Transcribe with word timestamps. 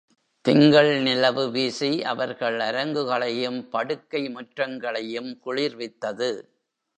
திங்கள் 0.45 1.01
நிலவு 1.03 1.51
வீசி 1.51 2.03
அவர்கள் 2.03 2.57
அரங்குகளையும் 2.59 3.69
படுக்கை 3.69 4.23
முற்றங்களையும் 4.29 5.31
குளிர்வித்தது. 5.45 6.31